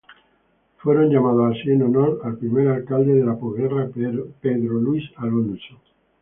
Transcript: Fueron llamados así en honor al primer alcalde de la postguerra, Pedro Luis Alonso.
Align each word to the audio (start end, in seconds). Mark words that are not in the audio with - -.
Fueron 0.79 1.09
llamados 1.11 1.55
así 1.55 1.69
en 1.69 1.83
honor 1.83 2.21
al 2.23 2.35
primer 2.39 2.69
alcalde 2.69 3.13
de 3.13 3.23
la 3.23 3.37
postguerra, 3.37 3.87
Pedro 4.41 4.73
Luis 4.81 5.07
Alonso. 5.17 5.75